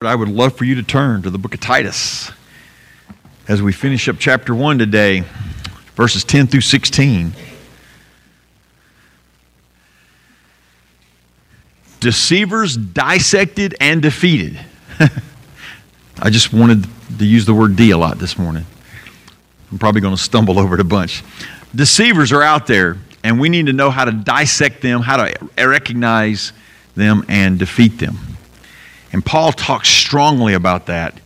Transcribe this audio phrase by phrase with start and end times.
[0.00, 2.30] I would love for you to turn to the book of Titus
[3.48, 5.24] as we finish up chapter 1 today,
[5.96, 7.32] verses 10 through 16.
[11.98, 14.60] Deceivers dissected and defeated.
[16.20, 16.86] I just wanted
[17.18, 18.66] to use the word D a lot this morning.
[19.72, 21.24] I'm probably going to stumble over it a bunch.
[21.74, 25.50] Deceivers are out there, and we need to know how to dissect them, how to
[25.58, 26.52] recognize
[26.94, 28.37] them, and defeat them.
[29.12, 31.18] And Paul talks strongly about that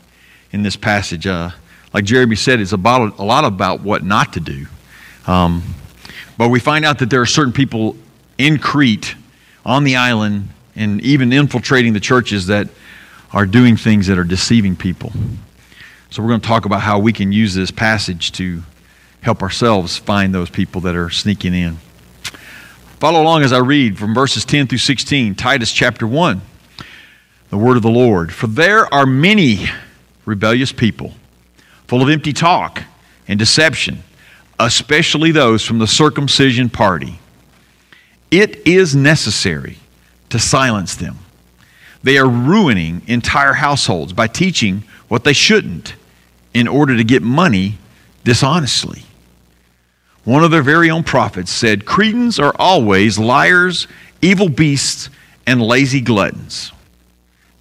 [0.53, 1.27] in this passage.
[1.27, 1.50] Uh,
[1.93, 4.67] like Jeremy said, it's about, a lot about what not to do.
[5.27, 5.63] Um,
[6.39, 7.96] but we find out that there are certain people
[8.39, 9.14] in Crete,
[9.64, 12.68] on the island, and even infiltrating the churches that
[13.32, 15.12] are doing things that are deceiving people.
[16.11, 18.62] So we're going to talk about how we can use this passage to
[19.23, 21.79] help ourselves find those people that are sneaking in.
[22.99, 26.43] Follow along as I read from verses 10 through 16, Titus chapter 1
[27.52, 28.32] the word of the Lord.
[28.32, 29.66] For there are many
[30.24, 31.12] rebellious people,
[31.86, 32.83] full of empty talk
[33.28, 34.03] and deception,
[34.59, 37.19] especially those from the circumcision party.
[38.31, 39.77] It is necessary
[40.31, 41.19] to silence them.
[42.03, 45.94] They are ruining entire households by teaching what they shouldn't
[46.55, 47.77] in order to get money
[48.25, 49.03] dishonestly.
[50.25, 53.89] One of their very own prophets said, Cretans are always liars,
[54.22, 55.11] evil beasts,
[55.47, 56.72] and lazy gluttons.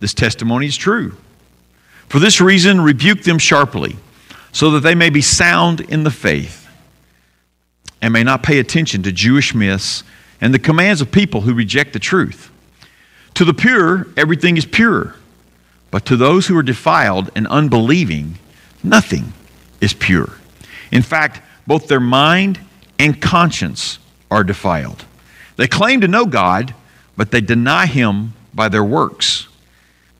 [0.01, 1.15] This testimony is true.
[2.09, 3.95] For this reason, rebuke them sharply,
[4.51, 6.67] so that they may be sound in the faith
[8.01, 10.03] and may not pay attention to Jewish myths
[10.41, 12.51] and the commands of people who reject the truth.
[13.35, 15.15] To the pure, everything is pure,
[15.91, 18.39] but to those who are defiled and unbelieving,
[18.83, 19.33] nothing
[19.79, 20.33] is pure.
[20.91, 22.59] In fact, both their mind
[22.97, 23.99] and conscience
[24.31, 25.05] are defiled.
[25.57, 26.73] They claim to know God,
[27.15, 29.47] but they deny Him by their works.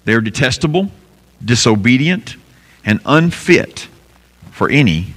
[0.04, 0.92] They are detestable,
[1.44, 2.36] disobedient,
[2.84, 3.88] and unfit
[4.52, 5.14] for any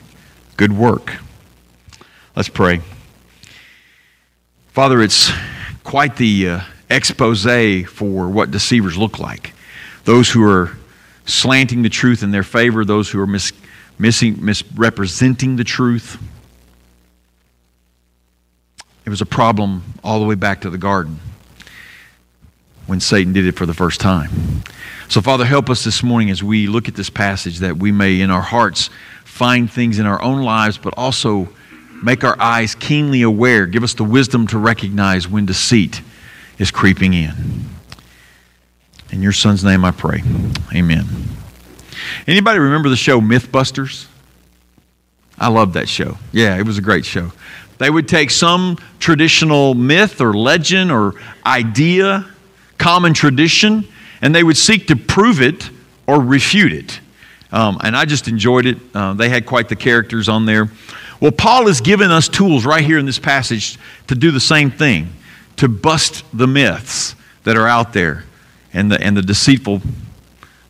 [0.56, 1.16] good work.
[2.36, 2.80] Let's pray.
[4.68, 5.30] Father, it's
[5.84, 7.44] quite the uh, expose
[7.84, 9.52] for what deceivers look like.
[10.04, 10.76] Those who are
[11.24, 13.52] slanting the truth in their favor, those who are mis-
[13.98, 16.18] missing, misrepresenting the truth.
[19.06, 21.20] It was a problem all the way back to the garden
[22.86, 24.62] when Satan did it for the first time.
[25.08, 28.20] So, Father, help us this morning as we look at this passage that we may
[28.20, 28.90] in our hearts
[29.24, 31.48] find things in our own lives, but also
[32.02, 33.66] make our eyes keenly aware.
[33.66, 36.02] Give us the wisdom to recognize when deceit
[36.58, 37.32] is creeping in.
[39.10, 40.22] In your son's name I pray.
[40.74, 41.04] Amen.
[42.26, 44.06] Anybody remember the show Mythbusters?
[45.38, 46.16] I loved that show.
[46.32, 47.32] Yeah, it was a great show.
[47.78, 52.26] They would take some traditional myth or legend or idea
[52.78, 53.86] common tradition,
[54.20, 55.70] and they would seek to prove it
[56.06, 57.00] or refute it.
[57.52, 58.78] Um, and I just enjoyed it.
[58.94, 60.68] Uh, they had quite the characters on there.
[61.20, 64.70] Well, Paul has given us tools right here in this passage to do the same
[64.70, 65.12] thing,
[65.56, 67.14] to bust the myths
[67.44, 68.24] that are out there
[68.72, 69.80] and the, and the deceitful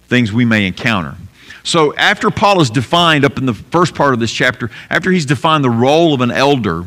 [0.08, 1.16] things we may encounter.
[1.62, 5.24] So, after Paul has defined, up in the first part of this chapter, after he's
[5.24, 6.84] defined the role of an elder,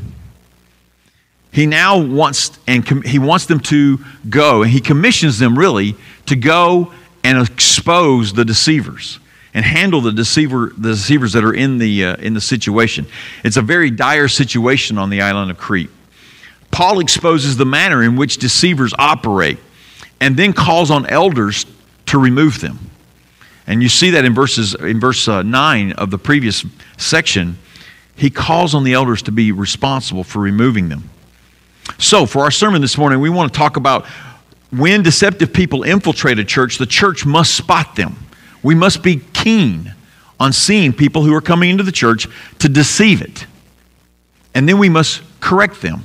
[1.58, 3.98] he now wants and com- he wants them to
[4.30, 5.96] go and he commissions them really
[6.28, 9.20] to go and expose the deceivers
[9.56, 13.08] and handle the deceiver the deceivers that are in the uh, in the situation.
[13.44, 15.90] It's a very dire situation on the island of crete.
[16.70, 19.58] Paul exposes the manner in which deceivers operate
[20.20, 21.66] and then calls on elders
[22.06, 22.78] to remove them.
[23.66, 26.64] And you see that in verses in verse uh, 9 of the previous
[26.98, 27.58] section.
[28.16, 31.10] He calls on the elders to be responsible for removing them
[31.98, 34.06] so, for our sermon this morning, we want to talk about
[34.72, 38.16] when deceptive people infiltrate a church, the church must spot them.
[38.62, 39.94] We must be keen
[40.40, 42.28] on seeing people who are coming into the church
[42.60, 43.46] to deceive it.
[44.54, 46.04] And then we must correct them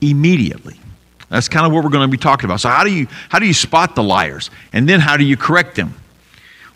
[0.00, 0.80] immediately.
[1.28, 2.60] That's kind of what we're going to be talking about.
[2.60, 4.50] So how do you how do you spot the liars?
[4.72, 5.94] And then how do you correct them?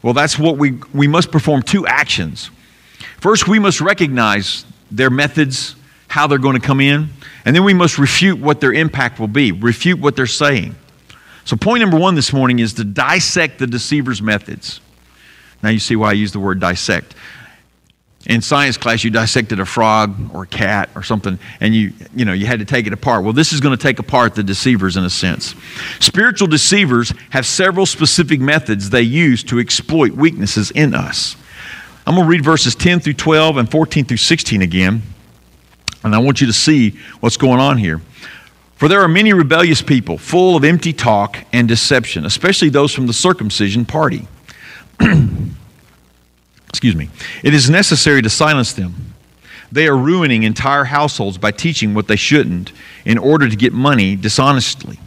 [0.02, 2.50] Well, that's what we we must perform two actions.
[3.18, 5.74] First, we must recognize their methods,
[6.08, 7.08] how they're going to come in.
[7.44, 10.74] And then we must refute what their impact will be, refute what they're saying.
[11.44, 14.80] So, point number one this morning is to dissect the deceiver's methods.
[15.62, 17.14] Now, you see why I use the word dissect.
[18.26, 22.24] In science class, you dissected a frog or a cat or something, and you, you
[22.24, 23.22] know, you had to take it apart.
[23.22, 25.54] Well, this is going to take apart the deceivers in a sense.
[26.00, 31.36] Spiritual deceivers have several specific methods they use to exploit weaknesses in us.
[32.06, 35.02] I'm going to read verses 10 through 12 and 14 through 16 again.
[36.04, 36.90] And I want you to see
[37.20, 38.00] what's going on here.
[38.76, 43.06] For there are many rebellious people, full of empty talk and deception, especially those from
[43.06, 44.28] the circumcision party.
[46.68, 47.08] Excuse me.
[47.42, 49.14] It is necessary to silence them.
[49.72, 52.72] They are ruining entire households by teaching what they shouldn't
[53.04, 54.98] in order to get money dishonestly.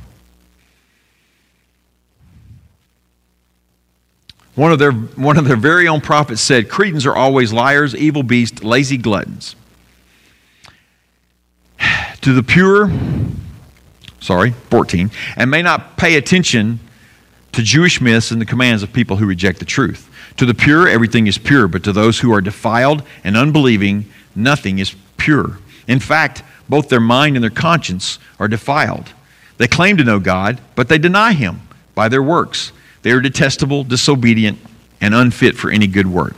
[4.55, 8.23] One of, their, one of their very own prophets said, Cretans are always liars, evil
[8.23, 9.55] beasts, lazy gluttons.
[12.21, 12.91] To the pure,
[14.19, 16.79] sorry, 14, and may not pay attention
[17.53, 20.09] to Jewish myths and the commands of people who reject the truth.
[20.37, 24.05] To the pure, everything is pure, but to those who are defiled and unbelieving,
[24.35, 25.57] nothing is pure.
[25.87, 29.11] In fact, both their mind and their conscience are defiled.
[29.57, 31.61] They claim to know God, but they deny Him
[31.95, 32.71] by their works.
[33.01, 34.59] They are detestable, disobedient,
[35.01, 36.35] and unfit for any good work.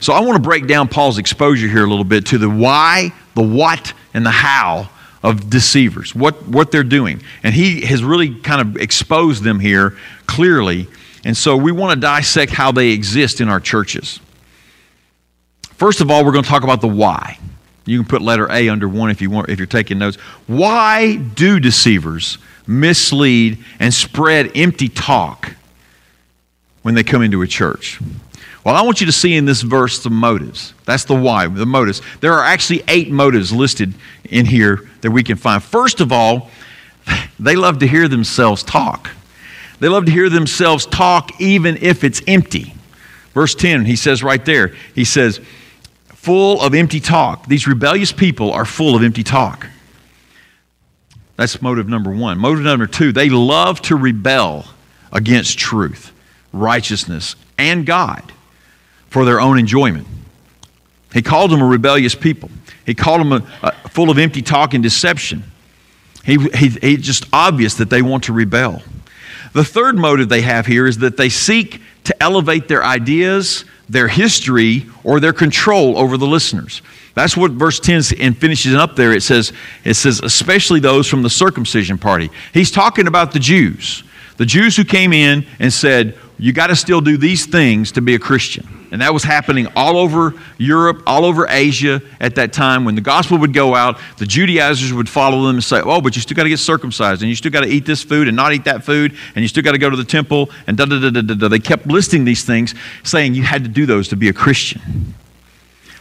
[0.00, 3.12] So I want to break down Paul's exposure here a little bit to the why,
[3.34, 4.90] the what, and the how
[5.22, 7.22] of deceivers, what, what they're doing.
[7.42, 9.96] And he has really kind of exposed them here
[10.26, 10.88] clearly.
[11.24, 14.20] And so we want to dissect how they exist in our churches.
[15.74, 17.38] First of all, we're going to talk about the why.
[17.84, 20.16] You can put letter A under one if you want if you're taking notes.
[20.46, 25.54] Why do deceivers mislead and spread empty talk
[26.82, 28.00] when they come into a church?
[28.64, 30.72] Well, I want you to see in this verse the motives.
[30.84, 32.00] That's the why, the motives.
[32.20, 33.92] There are actually eight motives listed
[34.24, 35.62] in here that we can find.
[35.62, 36.50] First of all,
[37.40, 39.10] they love to hear themselves talk.
[39.80, 42.74] They love to hear themselves talk even if it's empty.
[43.34, 45.40] Verse 10, he says right there, he says,
[46.08, 47.48] full of empty talk.
[47.48, 49.66] These rebellious people are full of empty talk.
[51.36, 52.38] That's motive number one.
[52.38, 54.66] Motive number two, they love to rebel
[55.10, 56.12] against truth,
[56.52, 58.32] righteousness, and God
[59.12, 60.06] for their own enjoyment.
[61.12, 62.50] He called them a rebellious people.
[62.86, 65.44] He called them a, a, full of empty talk and deception.
[66.24, 68.82] He, he, it's just obvious that they want to rebel.
[69.52, 74.08] The third motive they have here is that they seek to elevate their ideas, their
[74.08, 76.80] history, or their control over the listeners.
[77.14, 79.12] That's what verse 10 and finishes up there.
[79.12, 79.52] It says,
[79.84, 82.30] it says, especially those from the circumcision party.
[82.54, 84.04] He's talking about the Jews.
[84.38, 88.00] The Jews who came in and said, You got to still do these things to
[88.00, 88.88] be a Christian.
[88.90, 92.84] And that was happening all over Europe, all over Asia at that time.
[92.84, 96.16] When the gospel would go out, the Judaizers would follow them and say, Oh, but
[96.16, 98.36] you still got to get circumcised, and you still got to eat this food and
[98.36, 100.84] not eat that food, and you still got to go to the temple, and da
[100.84, 101.46] da da da da.
[101.46, 102.74] They kept listing these things,
[103.04, 105.14] saying you had to do those to be a Christian.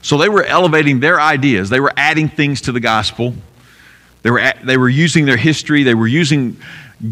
[0.02, 3.36] So they were elevating their ideas, they were adding things to the gospel.
[4.24, 6.58] They were, they were using their history, they were using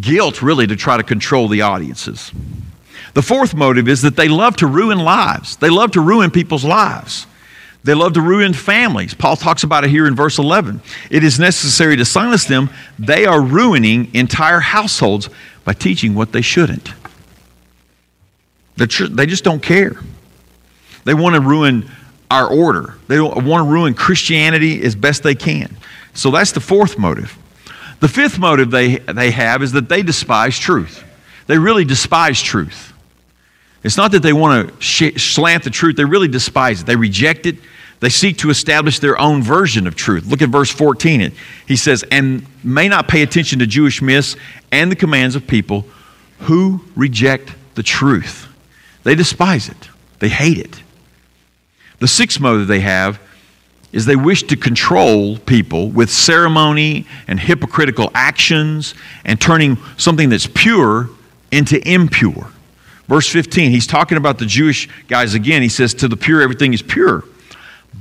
[0.02, 2.32] guilt really to try to control the audiences.
[3.14, 5.58] The fourth motive is that they love to ruin lives.
[5.58, 7.26] They love to ruin people's lives.
[7.84, 9.14] They love to ruin families.
[9.14, 10.82] Paul talks about it here in verse 11.
[11.10, 12.70] It is necessary to silence them.
[12.98, 15.30] They are ruining entire households
[15.64, 16.92] by teaching what they shouldn't.
[18.76, 19.98] They just don't care.
[21.06, 21.90] They want to ruin
[22.32, 25.76] our order, they want to ruin Christianity as best they can.
[26.14, 27.36] So that's the fourth motive.
[28.02, 31.04] The fifth motive they, they have is that they despise truth.
[31.48, 32.89] They really despise truth.
[33.84, 36.86] It's not that they want to sh- slant the truth, they really despise it.
[36.86, 37.58] They reject it.
[38.02, 40.26] They seek to establish their own version of truth.
[40.26, 41.34] Look at verse 14.
[41.68, 44.38] He says, and may not pay attention to Jewish myths
[44.72, 45.86] and the commands of people
[46.40, 48.48] who reject the truth.
[49.04, 49.90] They despise it,
[50.20, 50.82] they hate it.
[52.00, 53.20] The sixth motive they have
[53.92, 58.94] is they wish to control people with ceremony and hypocritical actions
[59.26, 61.10] and turning something that's pure
[61.52, 62.52] into impure.
[63.10, 65.64] Verse 15, he's talking about the Jewish guys again.
[65.64, 67.24] He says, To the pure, everything is pure.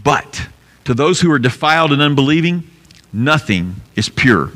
[0.05, 0.47] But
[0.85, 2.71] to those who are defiled and unbelieving,
[3.11, 4.53] nothing is pure.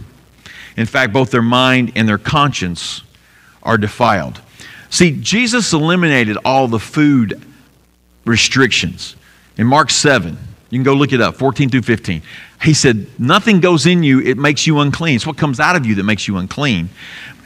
[0.77, 3.03] In fact, both their mind and their conscience
[3.63, 4.43] are defiled.
[4.91, 7.43] See, Jesus eliminated all the food
[8.27, 9.17] restrictions.
[9.57, 10.37] In Mark 7,
[10.69, 12.21] you can go look it up, 14 through 15.
[12.63, 15.17] He said, Nothing goes in you, it makes you unclean.
[15.17, 16.91] It's what comes out of you that makes you unclean.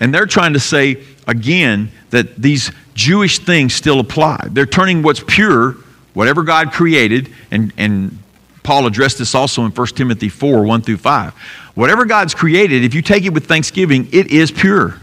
[0.01, 4.49] And they're trying to say, again, that these Jewish things still apply.
[4.51, 5.73] They're turning what's pure,
[6.15, 8.19] whatever God created, and, and
[8.63, 11.33] Paul addressed this also in 1 Timothy 4 1 through 5.
[11.75, 15.01] Whatever God's created, if you take it with thanksgiving, it is pure.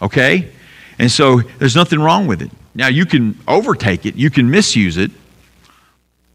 [0.00, 0.50] Okay?
[0.98, 2.50] And so there's nothing wrong with it.
[2.74, 5.10] Now, you can overtake it, you can misuse it,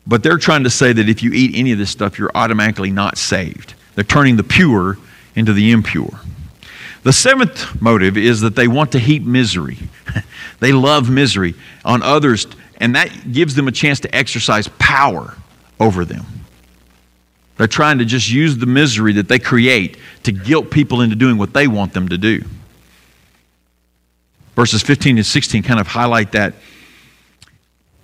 [0.06, 2.92] but they're trying to say that if you eat any of this stuff, you're automatically
[2.92, 3.74] not saved.
[3.96, 4.98] They're turning the pure
[5.36, 6.20] into the impure.
[7.04, 9.78] The seventh motive is that they want to heap misery.
[10.60, 15.36] they love misery on others, and that gives them a chance to exercise power
[15.80, 16.26] over them.
[17.58, 21.38] They're trying to just use the misery that they create to guilt people into doing
[21.38, 22.44] what they want them to do.
[24.56, 26.54] Verses 15 and 16 kind of highlight that.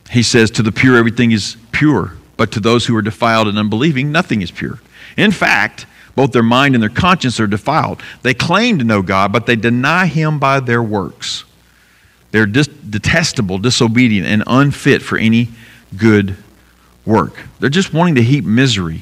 [0.10, 3.58] He says, To the pure, everything is pure, but to those who are defiled and
[3.58, 4.80] unbelieving, nothing is pure.
[5.18, 5.86] In fact,
[6.16, 8.02] both their mind and their conscience are defiled.
[8.22, 11.46] They claim to know God, but they deny Him by their works.
[12.32, 15.50] They're dis- detestable, disobedient, and unfit for any
[15.96, 16.36] good
[17.06, 17.34] work.
[17.60, 19.02] They're just wanting to heap misery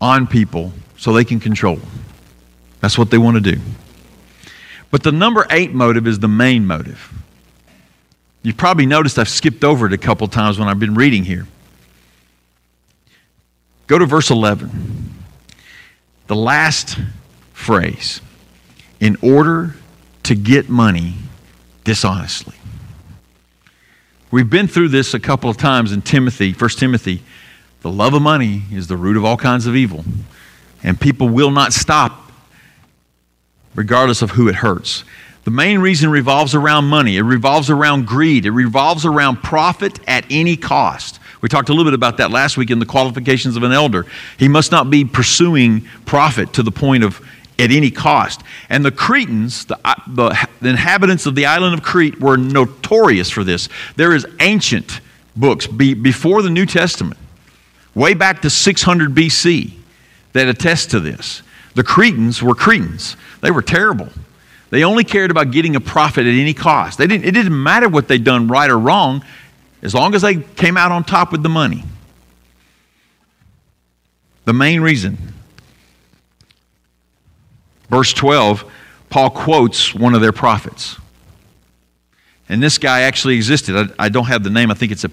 [0.00, 1.90] on people so they can control them.
[2.80, 3.60] That's what they want to do.
[4.90, 7.12] But the number eight motive is the main motive.
[8.42, 11.46] You've probably noticed I've skipped over it a couple times when I've been reading here.
[13.86, 15.14] Go to verse 11.
[16.28, 16.98] The last
[17.52, 18.20] phrase
[19.00, 19.74] in order
[20.22, 21.14] to get money
[21.84, 22.54] dishonestly.
[24.30, 27.22] We've been through this a couple of times in Timothy, 1 Timothy.
[27.80, 30.04] The love of money is the root of all kinds of evil.
[30.82, 32.30] And people will not stop
[33.74, 35.04] regardless of who it hurts.
[35.44, 37.16] The main reason revolves around money.
[37.16, 38.44] It revolves around greed.
[38.44, 41.20] It revolves around profit at any cost.
[41.40, 44.06] We talked a little bit about that last week in the qualifications of an elder.
[44.38, 47.20] He must not be pursuing profit to the point of
[47.58, 48.42] at any cost.
[48.68, 53.30] And the Cretans, the, uh, the, the inhabitants of the island of Crete, were notorious
[53.30, 53.68] for this.
[53.96, 55.00] There is ancient
[55.36, 57.18] books be, before the New Testament,
[57.94, 59.72] way back to 600 BC,
[60.34, 61.42] that attest to this.
[61.74, 63.16] The Cretans were Cretans.
[63.40, 64.08] They were terrible.
[64.70, 66.98] They only cared about getting a profit at any cost.
[66.98, 69.24] They didn't, it didn't matter what they'd done right or wrong,
[69.82, 71.84] as long as they came out on top with the money.
[74.44, 75.18] The main reason.
[77.90, 78.70] Verse 12,
[79.10, 80.96] Paul quotes one of their prophets.
[82.48, 83.76] And this guy actually existed.
[83.76, 85.04] I, I don't have the name, I think it's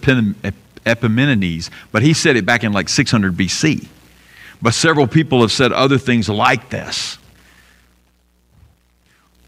[0.86, 3.88] Epimenides, but he said it back in like 600 BC.
[4.62, 7.18] But several people have said other things like this.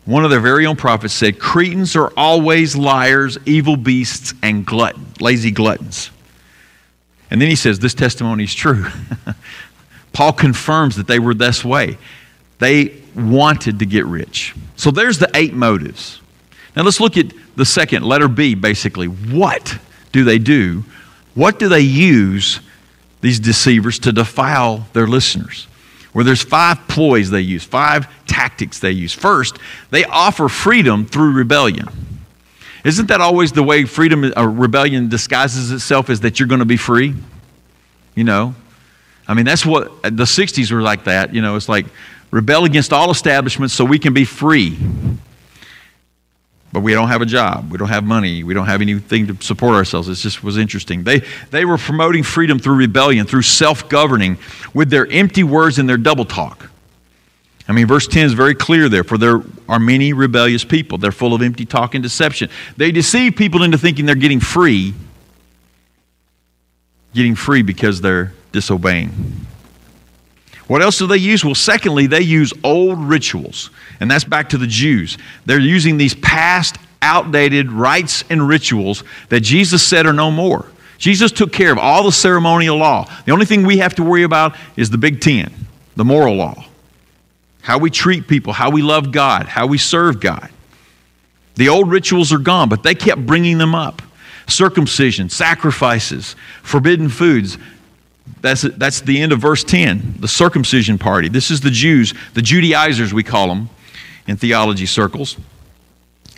[0.07, 5.05] One of their very own prophets said, Cretans are always liars, evil beasts, and glutton,
[5.19, 6.09] lazy gluttons.
[7.29, 8.87] And then he says, This testimony is true.
[10.13, 11.99] Paul confirms that they were this way.
[12.57, 14.55] They wanted to get rich.
[14.75, 16.21] So there's the eight motives.
[16.75, 19.05] Now let's look at the second, letter B, basically.
[19.05, 19.77] What
[20.11, 20.83] do they do?
[21.35, 22.61] What do they use
[23.21, 25.67] these deceivers to defile their listeners.
[26.17, 29.13] Where there's five ploys they use, five tactics they use.
[29.13, 29.59] First,
[29.91, 31.88] they offer freedom through rebellion.
[32.83, 36.57] Isn't that always the way freedom or uh, rebellion disguises itself is that you're going
[36.57, 37.13] to be free?
[38.15, 38.55] You know?
[39.27, 41.36] I mean, that's what the 60s were like that.
[41.36, 41.86] You know, it's like
[42.31, 44.75] rebel against all establishments so we can be free
[46.71, 47.71] but we don't have a job.
[47.71, 48.43] We don't have money.
[48.43, 50.09] We don't have anything to support ourselves.
[50.09, 51.03] It just was interesting.
[51.03, 54.38] They, they were promoting freedom through rebellion, through self governing,
[54.74, 56.69] with their empty words and their double talk.
[57.69, 59.03] I mean, verse 10 is very clear there.
[59.03, 60.97] For there are many rebellious people.
[60.97, 62.50] They're full of empty talk and deception.
[62.77, 64.93] They deceive people into thinking they're getting free,
[67.13, 69.12] getting free because they're disobeying.
[70.67, 71.45] What else do they use?
[71.45, 73.69] Well, secondly, they use old rituals.
[74.00, 75.17] And that's back to the Jews.
[75.45, 80.65] They're using these past, outdated rites and rituals that Jesus said are no more.
[80.97, 83.09] Jesus took care of all the ceremonial law.
[83.25, 85.53] The only thing we have to worry about is the Big Ten,
[85.95, 86.65] the moral law.
[87.62, 90.50] How we treat people, how we love God, how we serve God.
[91.55, 94.01] The old rituals are gone, but they kept bringing them up
[94.47, 97.57] circumcision, sacrifices, forbidden foods.
[98.41, 101.27] That's, that's the end of verse 10, the circumcision party.
[101.27, 103.69] This is the Jews, the Judaizers, we call them
[104.27, 105.38] in theology circles.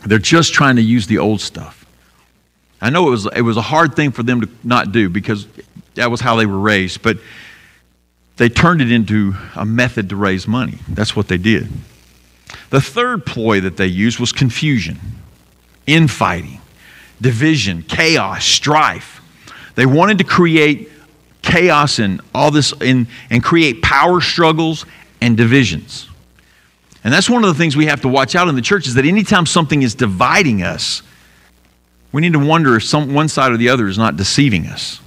[0.05, 1.85] They're just trying to use the old stuff.
[2.81, 5.47] I know it was, it was a hard thing for them to not do because
[5.95, 7.17] that was how they were raised, but
[8.37, 10.77] they turned it into a method to raise money.
[10.87, 11.67] That's what they did.
[12.69, 14.99] The third ploy that they used was confusion,
[15.85, 16.61] infighting,
[17.19, 19.21] division, chaos, strife.
[19.75, 20.88] They wanted to create
[21.49, 24.85] chaos and all this in, and create power struggles
[25.21, 26.07] and divisions.
[27.03, 28.95] And that's one of the things we have to watch out in the church is
[28.95, 31.01] that anytime something is dividing us,
[32.11, 34.99] we need to wonder if some, one side or the other is not deceiving us.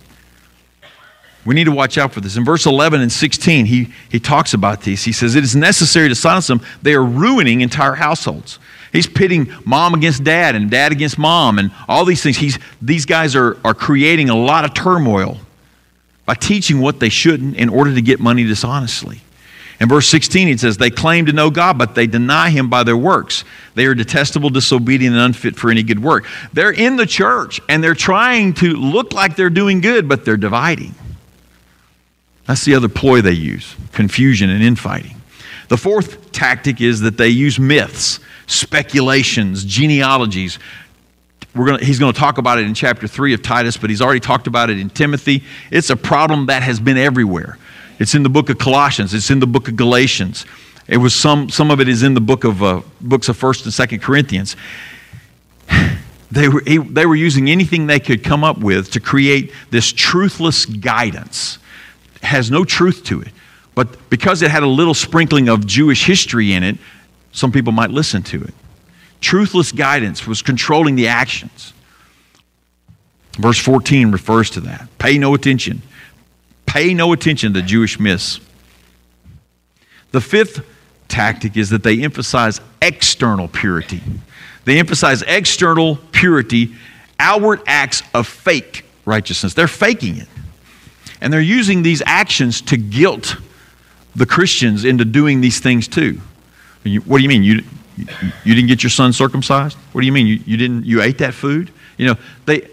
[1.45, 2.37] We need to watch out for this.
[2.37, 5.03] In verse 11 and 16, he, he talks about these.
[5.03, 6.61] He says, It is necessary to silence them.
[6.83, 8.61] They are ruining entire households.
[8.93, 12.37] He's pitting mom against dad and dad against mom and all these things.
[12.37, 15.39] He's, these guys are, are creating a lot of turmoil
[16.33, 19.21] by teaching what they shouldn't in order to get money dishonestly.
[19.79, 22.85] In verse 16, it says, They claim to know God, but they deny Him by
[22.85, 23.45] their works.
[23.75, 26.27] They are detestable, disobedient, and unfit for any good work.
[26.55, 30.39] They're in the church and they're trying to look like they're doing good, but they're
[30.39, 30.95] dividing.
[32.47, 35.17] That's the other ploy they use confusion and infighting.
[35.69, 40.59] The fourth tactic is that they use myths, speculations, genealogies.
[41.55, 44.01] We're gonna, he's going to talk about it in chapter 3 of Titus, but he's
[44.01, 45.45] already talked about it in Timothy.
[45.71, 47.59] It's a problem that has been everywhere.
[47.99, 50.47] It's in the book of Colossians, it's in the book of Galatians.
[50.89, 53.65] It was some, some of it is in the book of, uh, books of 1st
[53.65, 54.57] and 2nd Corinthians.
[56.33, 60.65] They were, they were using anything they could come up with to create this truthless
[60.65, 61.59] guidance.
[62.17, 63.29] It has no truth to it.
[63.75, 66.79] But because it had a little sprinkling of Jewish history in it,
[67.33, 68.55] some people might listen to it.
[69.23, 71.73] Truthless guidance was controlling the actions.
[73.38, 74.88] Verse 14 refers to that.
[74.99, 75.81] Pay no attention.
[76.67, 78.41] Pay no attention to Jewish myths.
[80.11, 80.67] The fifth
[81.09, 84.02] tactic is that they emphasize external purity.
[84.64, 86.75] They emphasize external purity,
[87.19, 89.55] outward acts of fake righteousness.
[89.55, 90.29] They're faking it.
[91.21, 93.37] And they're using these actions to guilt
[94.14, 96.21] the Christians into doing these things too.
[97.05, 97.45] What do you mean?
[97.45, 97.62] You,
[97.97, 99.77] you didn't get your son circumcised?
[99.93, 100.27] What do you mean?
[100.27, 101.71] You, you didn't you ate that food?
[101.99, 102.69] You know, they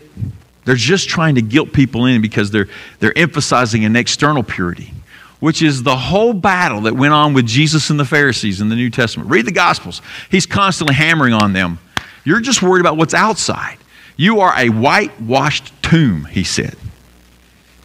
[0.66, 2.68] they're just trying to guilt people in because they're
[3.00, 4.94] they're emphasizing an external purity
[5.40, 8.76] which is the whole battle that went on with Jesus and the Pharisees in the
[8.76, 9.30] New Testament.
[9.30, 10.02] Read the Gospels.
[10.30, 11.80] He's constantly hammering on them.
[12.26, 13.78] You're just worried about what's outside.
[14.18, 16.76] You are a whitewashed tomb, he said.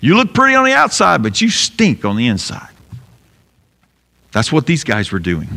[0.01, 2.69] You look pretty on the outside, but you stink on the inside.
[4.33, 5.49] That's what these guys were doing.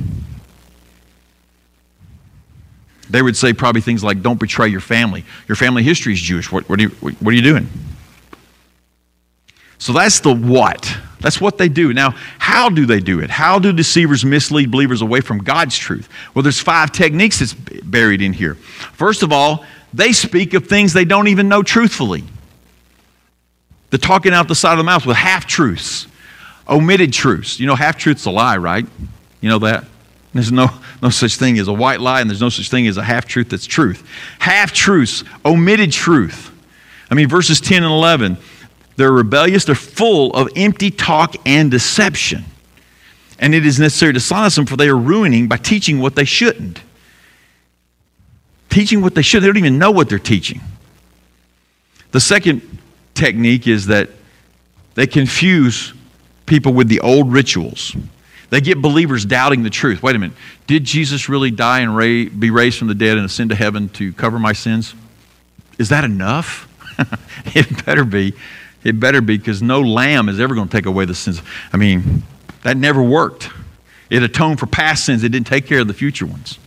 [3.10, 5.26] They would say probably things like, Don't betray your family.
[5.48, 6.52] Your family history is Jewish.
[6.52, 7.70] What, what, are, you, what are you doing?
[9.80, 10.98] So that's the what.
[11.20, 11.94] That's what they do.
[11.94, 13.30] Now, how do they do it?
[13.30, 16.10] How do deceivers mislead believers away from God's truth?
[16.34, 18.56] Well, there's five techniques that's buried in here.
[18.56, 22.24] First of all, they speak of things they don't even know truthfully.
[23.90, 26.08] They're talking out the side of the mouth with half truths,
[26.68, 27.60] omitted truths.
[27.60, 28.86] You know, half truth's a lie, right?
[29.42, 29.86] You know that?
[30.34, 30.70] There's no,
[31.02, 33.26] no such thing as a white lie, and there's no such thing as a half
[33.26, 34.08] truth that's truth.
[34.40, 36.52] Half truths, omitted truth.
[37.10, 38.38] I mean, verses 10 and 11
[38.98, 42.44] they're rebellious, they're full of empty talk and deception.
[43.40, 46.26] And it is necessary to silence them, for they are ruining by teaching what they
[46.26, 46.82] shouldn't.
[48.70, 50.62] Teaching what they should, they don't even know what they're teaching.
[52.12, 52.80] The second
[53.14, 54.10] technique is that
[54.96, 55.94] they confuse
[56.48, 57.96] people with the old rituals.
[58.50, 60.02] They get believers doubting the truth.
[60.02, 60.38] Wait a minute.
[60.68, 63.90] Did Jesus really die and ra- be raised from the dead and ascend to heaven
[63.90, 64.96] to cover my sins?
[65.78, 66.68] Is that enough?
[67.56, 68.34] it better be.
[68.84, 71.42] It better be because no lamb is ever going to take away the sins.
[71.74, 72.24] I mean,
[72.64, 73.50] that never worked.
[74.10, 76.58] It atoned for past sins, it didn't take care of the future ones.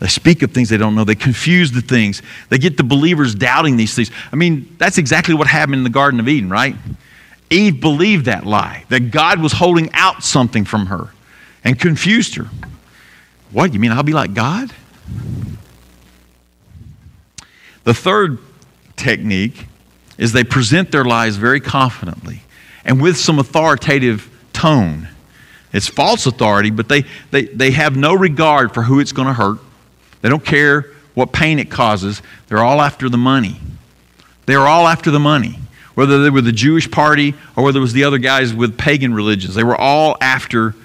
[0.00, 1.04] They speak of things they don't know.
[1.04, 2.22] They confuse the things.
[2.50, 4.10] They get the believers doubting these things.
[4.32, 6.76] I mean, that's exactly what happened in the Garden of Eden, right?
[7.50, 11.08] Eve believed that lie, that God was holding out something from her
[11.64, 12.48] and confused her.
[13.50, 13.72] What?
[13.72, 14.72] You mean I'll be like God?
[17.84, 18.38] The third
[18.96, 19.66] technique
[20.18, 22.42] is they present their lies very confidently
[22.84, 25.08] and with some authoritative tone.
[25.72, 29.34] It's false authority, but they, they, they have no regard for who it's going to
[29.34, 29.58] hurt.
[30.20, 32.22] They don't care what pain it causes.
[32.48, 33.60] They're all after the money.
[34.46, 35.58] They're all after the money.
[35.98, 39.12] Whether they were the Jewish party or whether it was the other guys with pagan
[39.12, 40.76] religions, they were all after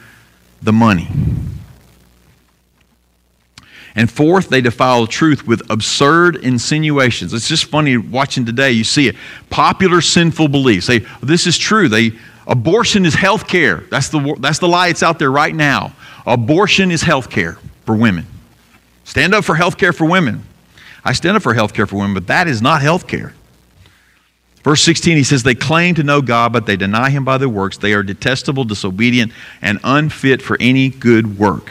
[0.63, 1.08] the money.
[3.93, 7.32] And fourth, they defile truth with absurd insinuations.
[7.32, 8.71] It's just funny watching today.
[8.71, 9.15] You see it.
[9.52, 10.88] Popular sinful beliefs.
[10.88, 11.88] Say, this is true.
[11.88, 12.13] They,
[12.47, 13.84] abortion is health care.
[13.91, 15.93] That's the, that's the lie that's out there right now.
[16.26, 18.26] Abortion is health care for women.
[19.04, 20.43] Stand up for health care for women.
[21.06, 23.36] I stand up for health care for women, but that is not health care.
[24.63, 27.49] Verse 16, he says, They claim to know God, but they deny him by their
[27.49, 27.78] works.
[27.78, 31.69] They are detestable, disobedient, and unfit for any good work.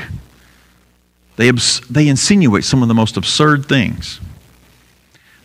[1.36, 1.50] They,
[1.90, 4.20] they insinuate some of the most absurd things.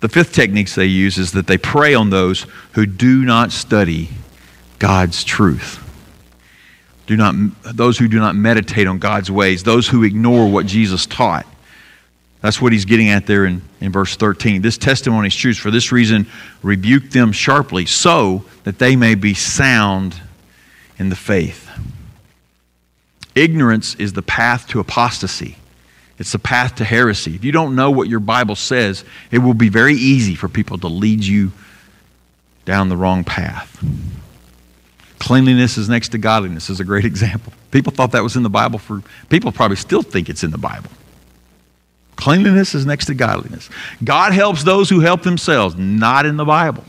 [0.02, 4.10] The fifth technique they use is that they prey on those who do not study
[4.78, 5.84] God's truth.
[7.08, 11.06] Do not, those who do not meditate on God's ways, those who ignore what Jesus
[11.06, 11.48] taught.
[12.42, 14.62] That's what he's getting at there in, in verse 13.
[14.62, 15.54] This testimony is true.
[15.54, 16.28] For this reason,
[16.62, 20.22] rebuke them sharply so that they may be sound
[21.00, 21.70] in the faith.
[23.34, 25.58] Ignorance is the path to apostasy.
[26.20, 27.36] It's the path to heresy.
[27.36, 30.78] If you don't know what your Bible says, it will be very easy for people
[30.80, 31.52] to lead you
[32.66, 33.84] down the wrong path.
[35.20, 37.54] Cleanliness is next to godliness is a great example.
[37.72, 40.58] People thought that was in the Bible for people probably still think it's in the
[40.58, 40.90] Bible.
[42.18, 43.70] Cleanliness is next to godliness.
[44.04, 46.84] God helps those who help themselves, not in the Bible.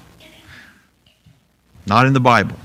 [1.87, 2.57] not in the Bible.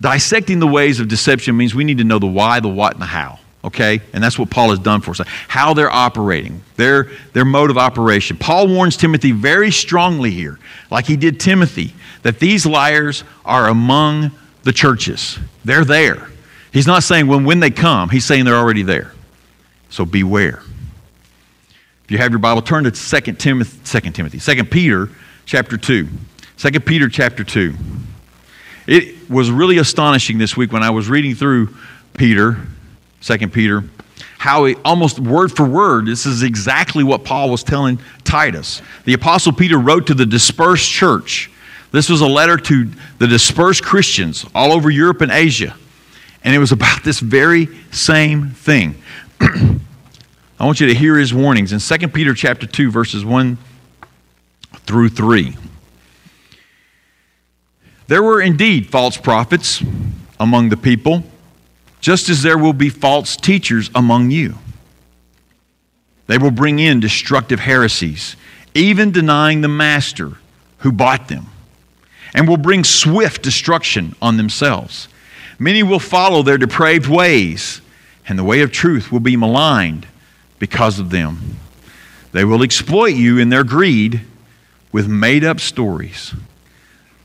[0.00, 3.02] Dissecting the ways of deception means we need to know the why, the what, and
[3.02, 3.38] the how.
[3.64, 4.00] Okay?
[4.12, 5.20] And that's what Paul has done for us.
[5.48, 8.36] How they're operating, their, their mode of operation.
[8.36, 10.58] Paul warns Timothy very strongly here,
[10.90, 14.30] like he did Timothy, that these liars are among
[14.64, 15.38] the churches.
[15.64, 16.28] They're there.
[16.72, 19.12] He's not saying when, when they come, he's saying they're already there.
[19.90, 20.62] So beware.
[22.04, 25.08] If you have your Bible, turn to 2 Timothy, 2 Timothy, 2 Peter
[25.46, 26.06] chapter 2.
[26.58, 27.74] 2 Peter chapter 2.
[28.86, 31.74] It was really astonishing this week when I was reading through
[32.12, 32.58] Peter,
[33.22, 33.84] 2 Peter,
[34.36, 38.82] how almost word for word, this is exactly what Paul was telling Titus.
[39.06, 41.50] The Apostle Peter wrote to the dispersed church.
[41.90, 45.74] This was a letter to the dispersed Christians all over Europe and Asia.
[46.42, 48.96] And it was about this very same thing.
[50.58, 53.58] I want you to hear his warnings in 2 Peter chapter 2 verses 1
[54.86, 55.56] through 3.
[58.06, 59.82] There were indeed false prophets
[60.38, 61.24] among the people,
[62.00, 64.54] just as there will be false teachers among you.
[66.28, 68.36] They will bring in destructive heresies,
[68.74, 70.34] even denying the master
[70.78, 71.46] who bought them,
[72.32, 75.08] and will bring swift destruction on themselves.
[75.58, 77.80] Many will follow their depraved ways,
[78.28, 80.06] and the way of truth will be maligned
[80.58, 81.58] because of them.
[82.32, 84.22] They will exploit you in their greed
[84.92, 86.34] with made up stories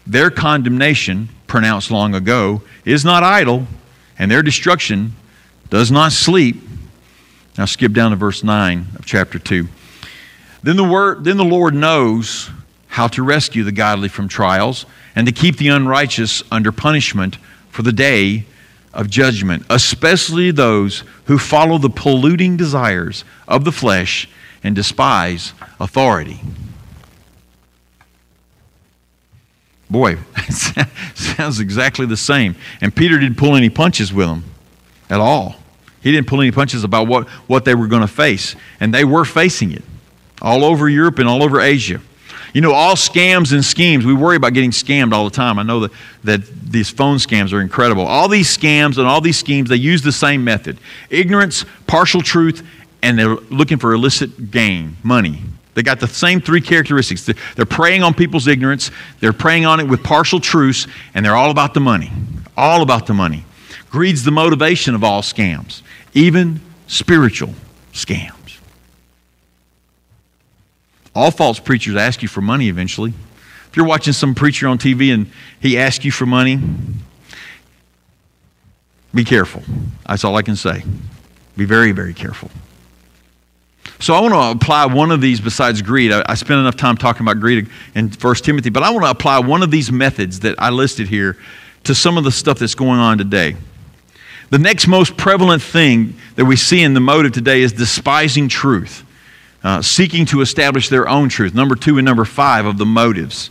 [0.10, 3.68] their condemnation, pronounced long ago, is not idle,
[4.18, 5.14] and their destruction
[5.70, 6.62] does not sleep.
[7.58, 9.68] Now skip down to verse 9 of chapter 2.
[10.64, 12.50] Then the, word, then the Lord knows
[12.88, 17.38] how to rescue the godly from trials and to keep the unrighteous under punishment
[17.70, 18.46] for the day
[18.94, 24.30] of judgment, especially those who follow the polluting desires of the flesh
[24.64, 26.42] and despise authority.
[29.90, 30.18] Boy,
[31.16, 32.56] sounds exactly the same.
[32.82, 34.44] And Peter didn't pull any punches with them
[35.10, 35.56] at all.
[36.02, 38.56] He didn't pull any punches about what, what they were going to face.
[38.80, 39.84] And they were facing it
[40.42, 42.02] all over Europe and all over Asia.
[42.54, 45.60] You know, all scams and schemes, we worry about getting scammed all the time.
[45.60, 45.92] I know that,
[46.24, 48.06] that these phone scams are incredible.
[48.06, 50.78] All these scams and all these schemes, they use the same method
[51.10, 52.66] ignorance, partial truth,
[53.02, 55.42] and they're looking for illicit gain, money.
[55.76, 57.30] They got the same three characteristics.
[57.56, 61.52] They're preying on people's ignorance, they're preying on it with partial truths, and they're all
[61.52, 62.12] about the money.
[62.58, 63.46] All about the money.
[63.90, 65.82] Greed's the motivation of all scams,
[66.14, 67.54] even spiritual
[67.94, 68.39] scams.
[71.16, 73.14] All false preachers ask you for money eventually.
[73.70, 76.60] If you're watching some preacher on TV and he asks you for money,
[79.14, 79.64] be careful.
[80.08, 80.84] That's all I can say.
[81.58, 82.50] Be very, very careful.
[84.00, 86.12] So I want to apply one of these besides greed.
[86.12, 89.12] I, I spent enough time talking about greed in 1 Timothy, but I want to
[89.12, 91.38] apply one of these methods that I listed here
[91.84, 93.56] to some of the stuff that's going on today.
[94.52, 99.04] The next most prevalent thing that we see in the motive today is despising truth,
[99.64, 101.54] uh, seeking to establish their own truth.
[101.54, 103.50] Number two and number five of the motives.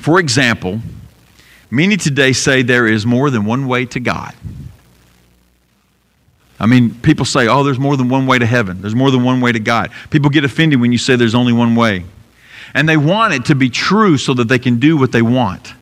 [0.00, 0.80] For example,
[1.70, 4.34] many today say there is more than one way to God.
[6.58, 9.24] I mean, people say, oh, there's more than one way to heaven, there's more than
[9.24, 9.90] one way to God.
[10.10, 12.04] People get offended when you say there's only one way.
[12.74, 15.74] And they want it to be true so that they can do what they want.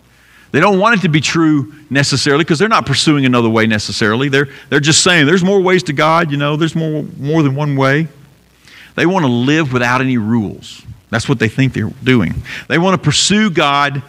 [0.51, 4.31] They don't want it to be true necessarily because they're not pursuing another way necessarily.
[4.31, 7.55] They're, they're just saying there's more ways to God, you know, there's more, more than
[7.55, 8.09] one way.
[8.99, 10.83] They want to live without any rules.
[11.09, 12.35] That's what they think they're doing.
[12.67, 14.03] They want to pursue God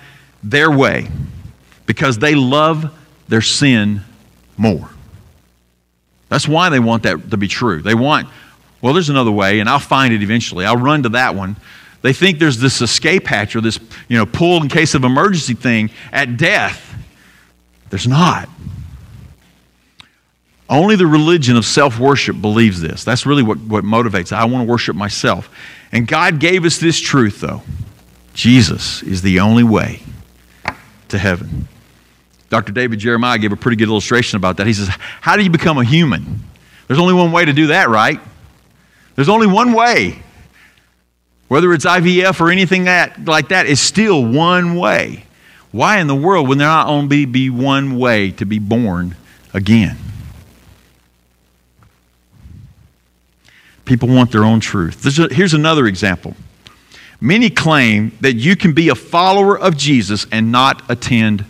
[0.43, 1.08] their way
[1.86, 2.91] because they love
[3.28, 4.02] their sin
[4.58, 4.89] more.
[6.28, 7.84] That's why they want that to be true.
[7.84, 8.30] They want,
[8.82, 10.65] well, there's another way, and I'll find it eventually.
[10.65, 11.56] I'll run to that one.
[12.02, 15.54] They think there's this escape hatch or this, you know, pull in case of emergency
[15.54, 16.95] thing at death.
[17.91, 18.49] There's not.
[20.69, 23.03] Only the religion of self worship believes this.
[23.03, 24.32] That's really what, what motivates.
[24.32, 25.49] I want to worship myself.
[25.91, 27.63] And God gave us this truth, though
[28.34, 30.01] Jesus is the only way
[31.08, 31.67] to heaven.
[32.49, 32.71] Dr.
[32.71, 34.67] David Jeremiah gave a pretty good illustration about that.
[34.67, 34.89] He says,
[35.21, 36.41] How do you become a human?
[36.88, 38.19] There's only one way to do that, right?
[39.15, 40.21] There's only one way.
[41.47, 45.25] Whether it's IVF or anything that, like that, is still one way.
[45.71, 49.15] Why in the world would there not only be one way to be born
[49.51, 49.97] again?
[53.89, 55.04] People want their own truth.
[55.32, 56.36] Here's another example.
[57.19, 61.43] Many claim that you can be a follower of Jesus and not attend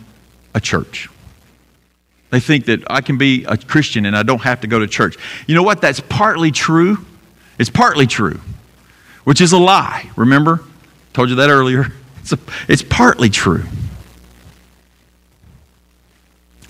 [0.54, 1.10] a church.
[2.30, 4.86] They think that I can be a Christian and I don't have to go to
[4.86, 5.18] church.
[5.46, 5.82] You know what?
[5.82, 7.04] That's partly true.
[7.58, 8.40] It's partly true,
[9.24, 10.10] which is a lie.
[10.16, 10.64] Remember?
[11.12, 11.92] Told you that earlier.
[12.22, 13.64] It's, a, it's partly true.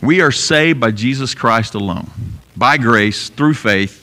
[0.00, 2.08] We are saved by Jesus Christ alone,
[2.56, 3.99] by grace, through faith,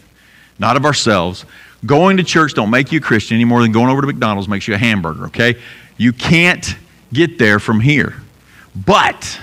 [0.60, 1.46] not of ourselves.
[1.86, 4.48] Going to church don't make you a Christian any more than going over to McDonald's
[4.48, 5.60] makes you a hamburger, okay?
[5.98, 6.76] You can't
[7.14, 8.16] get there from here.
[8.76, 9.40] But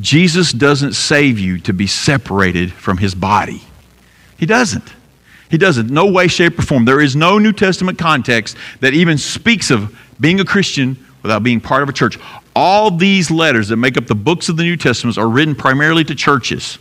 [0.00, 3.62] Jesus doesn't save you to be separated from his body.
[4.36, 4.92] He doesn't.
[5.50, 5.90] He doesn't.
[5.90, 6.84] No way, shape, or form.
[6.84, 11.60] There is no New Testament context that even speaks of being a Christian without being
[11.60, 12.18] part of a church.
[12.56, 16.04] All these letters that make up the books of the New Testament are written primarily
[16.04, 16.78] to churches.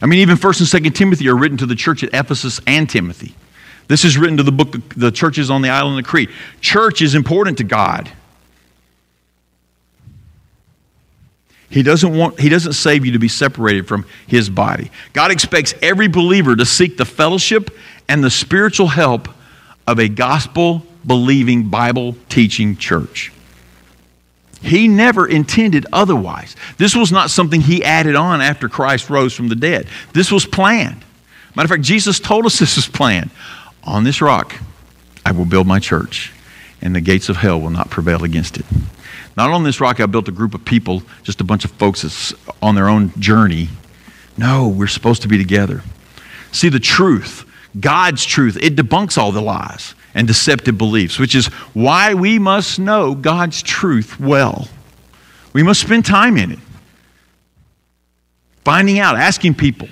[0.00, 2.88] I mean, even 1st and 2nd Timothy are written to the church at Ephesus and
[2.88, 3.34] Timothy.
[3.88, 6.30] This is written to the book, the churches on the island of Crete.
[6.60, 8.10] Church is important to God.
[11.68, 14.90] He doesn't want he doesn't save you to be separated from his body.
[15.12, 17.70] God expects every believer to seek the fellowship
[18.08, 19.28] and the spiritual help
[19.86, 23.32] of a gospel believing Bible teaching church.
[24.62, 26.54] He never intended otherwise.
[26.76, 29.86] This was not something he added on after Christ rose from the dead.
[30.12, 31.02] This was planned.
[31.56, 33.30] Matter of fact, Jesus told us this was planned.
[33.84, 34.54] On this rock,
[35.24, 36.32] I will build my church,
[36.82, 38.66] and the gates of hell will not prevail against it.
[39.36, 42.02] Not on this rock, I built a group of people, just a bunch of folks
[42.02, 43.68] that's on their own journey.
[44.36, 45.82] No, we're supposed to be together.
[46.52, 47.46] See, the truth,
[47.78, 52.78] God's truth, it debunks all the lies and deceptive beliefs, which is why we must
[52.78, 54.68] know God's truth well.
[55.52, 56.58] We must spend time in it,
[58.64, 59.88] finding out, asking people.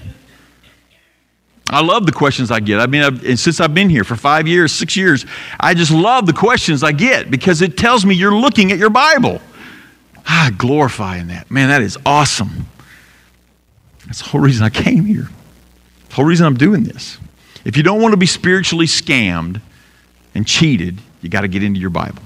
[1.70, 2.80] I love the questions I get.
[2.80, 5.26] I mean, I've, since I've been here for five years, six years,
[5.60, 8.90] I just love the questions I get because it tells me you're looking at your
[8.90, 9.40] Bible.
[10.26, 11.50] Ah, I glorify in that.
[11.50, 12.66] Man, that is awesome.
[14.06, 15.28] That's the whole reason I came here.
[16.08, 17.18] The whole reason I'm doing this.
[17.66, 19.60] If you don't want to be spiritually scammed
[20.34, 22.22] and cheated, you got to get into your Bible.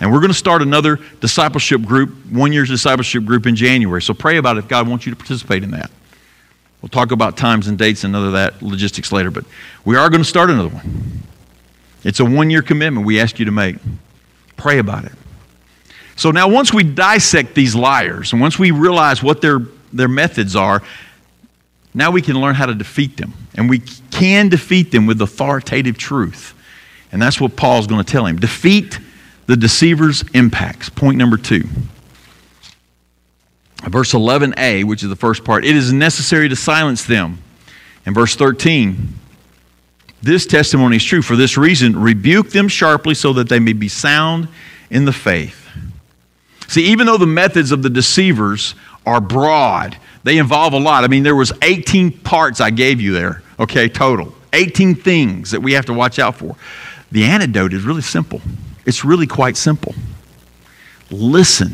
[0.00, 4.02] And we're going to start another discipleship group, one year's discipleship group in January.
[4.02, 5.90] So pray about it if God wants you to participate in that.
[6.82, 9.44] We'll talk about times and dates and other that logistics later, but
[9.84, 11.22] we are going to start another one.
[12.02, 13.76] It's a one year commitment we ask you to make.
[14.56, 15.12] Pray about it.
[16.16, 19.60] So now, once we dissect these liars and once we realize what their,
[19.92, 20.82] their methods are,
[21.94, 23.32] now we can learn how to defeat them.
[23.54, 23.78] And we
[24.10, 26.54] can defeat them with authoritative truth.
[27.14, 28.38] And that's what Paul's going to tell him.
[28.38, 28.98] Defeat
[29.46, 30.90] the deceiver's impacts.
[30.90, 31.62] Point number two
[33.88, 37.38] verse 11a, which is the first part, it is necessary to silence them.
[38.06, 39.14] In verse 13,
[40.22, 41.22] this testimony is true.
[41.22, 44.48] For this reason, rebuke them sharply so that they may be sound
[44.90, 45.68] in the faith.
[46.66, 48.74] See, even though the methods of the deceivers
[49.06, 51.04] are broad, they involve a lot.
[51.04, 54.34] I mean, there was 18 parts I gave you there, okay, total.
[54.54, 56.56] 18 things that we have to watch out for.
[57.14, 58.40] The antidote is really simple.
[58.84, 59.94] It's really quite simple.
[61.12, 61.72] Listen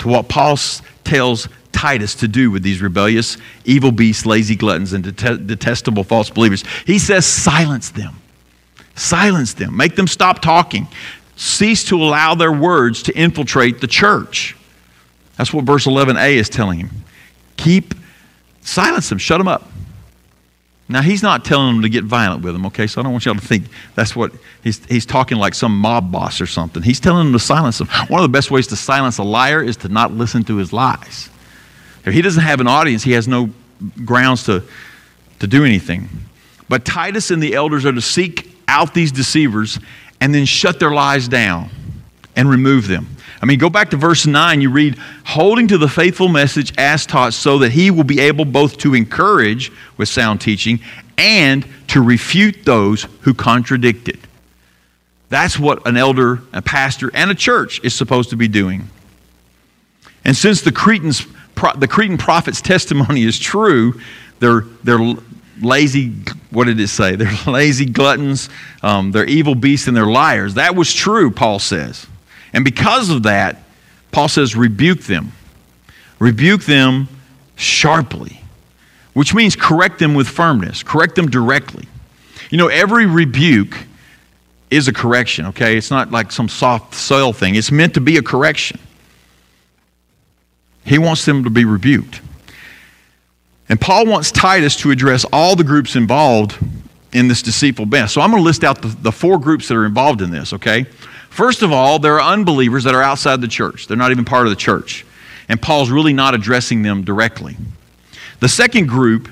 [0.00, 0.58] to what Paul
[1.02, 6.28] tells Titus to do with these rebellious, evil beasts, lazy gluttons, and det- detestable false
[6.28, 6.62] believers.
[6.84, 8.16] He says, silence them.
[8.94, 9.74] Silence them.
[9.74, 10.88] Make them stop talking.
[11.36, 14.58] Cease to allow their words to infiltrate the church.
[15.38, 16.90] That's what verse 11a is telling him.
[17.56, 17.94] Keep,
[18.60, 19.70] silence them, shut them up.
[20.88, 22.86] Now, he's not telling them to get violent with them, okay?
[22.86, 23.64] So I don't want y'all to think
[23.96, 26.82] that's what he's, he's talking like some mob boss or something.
[26.82, 27.88] He's telling them to silence them.
[28.08, 30.72] One of the best ways to silence a liar is to not listen to his
[30.72, 31.28] lies.
[32.04, 33.50] If he doesn't have an audience, he has no
[34.04, 34.62] grounds to,
[35.40, 36.08] to do anything.
[36.68, 39.80] But Titus and the elders are to seek out these deceivers
[40.20, 41.70] and then shut their lies down
[42.36, 43.15] and remove them.
[43.42, 44.60] I mean, go back to verse 9.
[44.60, 48.44] You read, holding to the faithful message as taught, so that he will be able
[48.44, 50.80] both to encourage with sound teaching
[51.18, 54.20] and to refute those who contradict it.
[55.28, 58.88] That's what an elder, a pastor, and a church is supposed to be doing.
[60.24, 61.26] And since the, Cretans,
[61.76, 64.00] the Cretan prophet's testimony is true,
[64.38, 65.14] they're, they're
[65.60, 66.12] lazy,
[66.50, 67.16] what did it say?
[67.16, 68.50] They're lazy gluttons,
[68.82, 70.54] um, they're evil beasts, and they're liars.
[70.54, 72.06] That was true, Paul says.
[72.56, 73.58] And because of that,
[74.12, 75.32] Paul says, rebuke them.
[76.18, 77.06] Rebuke them
[77.54, 78.40] sharply,
[79.12, 81.86] which means correct them with firmness, correct them directly.
[82.48, 83.76] You know, every rebuke
[84.70, 85.76] is a correction, okay?
[85.76, 88.80] It's not like some soft soil thing, it's meant to be a correction.
[90.86, 92.22] He wants them to be rebuked.
[93.68, 96.56] And Paul wants Titus to address all the groups involved
[97.12, 98.12] in this deceitful mess.
[98.12, 100.54] So I'm going to list out the, the four groups that are involved in this,
[100.54, 100.86] okay?
[101.36, 103.86] First of all, there are unbelievers that are outside the church.
[103.88, 105.04] They're not even part of the church.
[105.50, 107.58] And Paul's really not addressing them directly.
[108.40, 109.28] The second group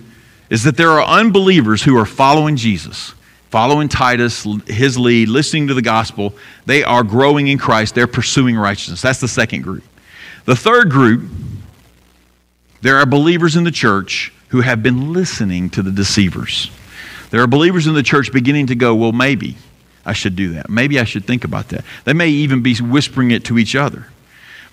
[0.50, 3.14] is that there are unbelievers who are following Jesus,
[3.48, 6.34] following Titus, his lead, listening to the gospel.
[6.66, 7.94] They are growing in Christ.
[7.94, 9.00] They're pursuing righteousness.
[9.00, 9.82] That's the second group.
[10.44, 11.30] The third group,
[12.82, 16.70] there are believers in the church who have been listening to the deceivers.
[17.30, 19.56] There are believers in the church beginning to go, well, maybe
[20.06, 20.68] I should do that.
[20.68, 21.84] Maybe I should think about that.
[22.04, 24.08] They may even be whispering it to each other.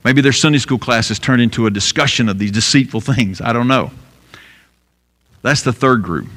[0.04, 3.40] Maybe their Sunday school class has turned into a discussion of these deceitful things.
[3.40, 3.92] I don't know.
[5.42, 6.28] That's the third group.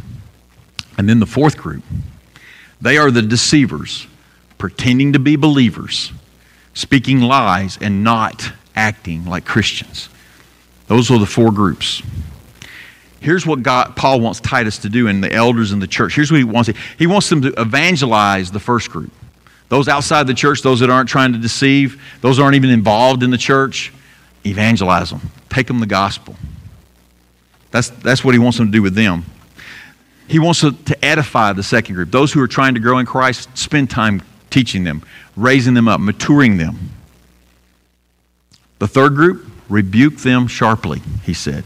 [0.97, 1.83] And then the fourth group
[2.81, 4.07] they are the deceivers,
[4.59, 6.13] pretending to be believers,
[6.75, 10.11] speaking lies, and not acting like Christians.
[10.87, 12.03] Those are the four groups.
[13.25, 16.15] Here's what God, Paul wants Titus to do and the elders in the church.
[16.15, 16.71] Here's what he wants.
[16.99, 19.11] He wants them to evangelize the first group.
[19.71, 23.31] Those outside the church, those that aren't trying to deceive, those aren't even involved in
[23.31, 23.95] the church,
[24.45, 25.23] evangelize them.
[25.49, 26.37] Take them the gospel.
[27.71, 29.25] That's, that's what he wants them to do with them.
[30.29, 32.11] He wants to, to edify the second group.
[32.11, 35.03] Those who are trying to grow in Christ, spend time teaching them,
[35.35, 36.91] raising them up, maturing them.
[38.81, 41.65] The third group, rebuke them sharply, he said.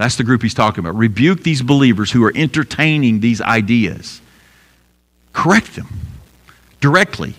[0.00, 0.96] That's the group he's talking about.
[0.96, 4.22] Rebuke these believers who are entertaining these ideas.
[5.34, 5.88] Correct them
[6.80, 7.34] directly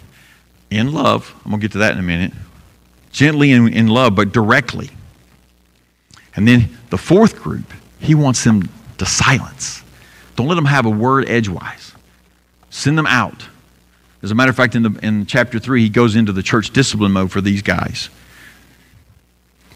[0.69, 1.33] in love.
[1.43, 2.33] I'm going to get to that in a minute.
[3.11, 4.91] Gently in, in love, but directly.
[6.35, 7.65] And then the fourth group,
[7.99, 8.69] he wants them
[8.99, 9.81] to silence.
[10.35, 11.93] Don't let them have a word edgewise.
[12.69, 13.43] Send them out.
[14.21, 16.69] As a matter of fact, in, the, in chapter 3, he goes into the church
[16.69, 18.11] discipline mode for these guys.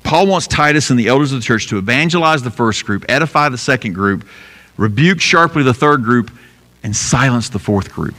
[0.06, 3.50] Paul wants Titus and the elders of the church to evangelize the first group, edify
[3.50, 4.26] the second group,
[4.78, 6.32] rebuke sharply the third group,
[6.84, 8.16] and silence the fourth group.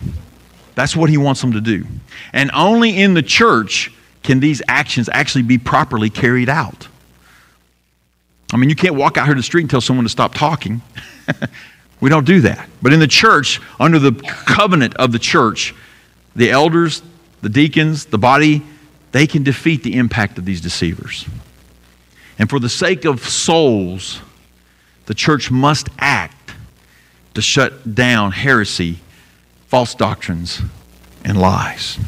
[0.75, 1.87] That's what he wants them to do.
[2.35, 3.91] And only in the church
[4.23, 6.89] can these actions actually be properly carried out.
[8.53, 10.35] I mean, you can't walk out here to the street and tell someone to stop
[10.35, 10.83] talking.
[12.01, 12.69] We don't do that.
[12.83, 15.75] But in the church, under the covenant of the church,
[16.35, 17.03] the elders,
[17.43, 18.63] the deacons, the body,
[19.13, 21.27] they can defeat the impact of these deceivers.
[22.39, 24.21] And for the sake of souls,
[25.07, 26.53] the church must act
[27.35, 28.99] to shut down heresy,
[29.67, 30.61] false doctrines,
[31.25, 31.99] and lies.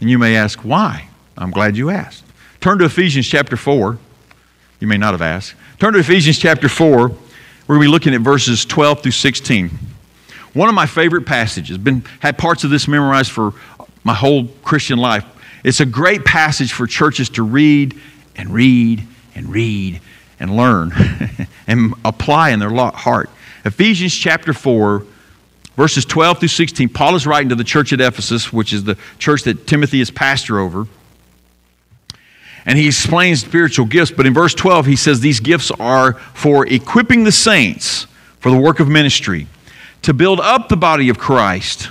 [0.00, 1.08] And you may ask, why?
[1.36, 2.24] I'm glad you asked.
[2.60, 3.98] Turn to Ephesians chapter 4.
[4.80, 5.54] You may not have asked.
[5.78, 7.12] Turn to Ephesians chapter 4
[7.66, 9.70] we're going to be looking at verses 12 through 16.
[10.52, 13.54] One of my favorite passages, been had parts of this memorized for
[14.04, 15.24] my whole Christian life.
[15.66, 18.00] It's a great passage for churches to read
[18.36, 19.02] and read
[19.34, 20.00] and read
[20.38, 20.92] and learn
[21.66, 23.28] and apply in their heart.
[23.64, 25.04] Ephesians chapter 4,
[25.74, 26.88] verses 12 through 16.
[26.90, 30.08] Paul is writing to the church at Ephesus, which is the church that Timothy is
[30.08, 30.86] pastor over
[32.64, 34.12] and he explains spiritual gifts.
[34.12, 38.06] But in verse 12, he says these gifts are for equipping the saints
[38.38, 39.48] for the work of ministry,
[40.02, 41.90] to build up the body of Christ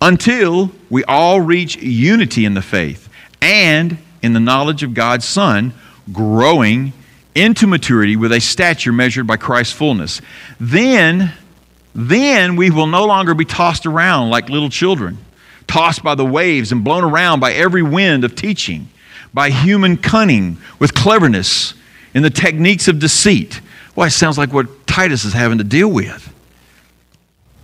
[0.00, 3.01] until we all reach unity in the faith
[3.42, 5.74] and in the knowledge of God's Son,
[6.12, 6.92] growing
[7.34, 10.22] into maturity with a stature measured by Christ's fullness.
[10.60, 11.32] Then,
[11.94, 15.18] then we will no longer be tossed around like little children,
[15.66, 18.88] tossed by the waves and blown around by every wind of teaching
[19.34, 21.74] by human cunning, with cleverness,
[22.14, 23.60] in the techniques of deceit.
[23.96, 26.32] Well, it sounds like what Titus is having to deal with.